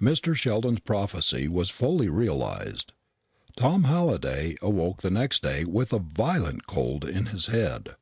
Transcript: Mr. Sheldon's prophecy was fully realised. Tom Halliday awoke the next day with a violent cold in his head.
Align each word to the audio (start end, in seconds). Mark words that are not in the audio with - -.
Mr. 0.00 0.36
Sheldon's 0.36 0.78
prophecy 0.78 1.48
was 1.48 1.68
fully 1.68 2.08
realised. 2.08 2.92
Tom 3.56 3.82
Halliday 3.82 4.56
awoke 4.62 5.02
the 5.02 5.10
next 5.10 5.42
day 5.42 5.64
with 5.64 5.92
a 5.92 5.98
violent 5.98 6.68
cold 6.68 7.04
in 7.04 7.26
his 7.26 7.46
head. 7.46 7.96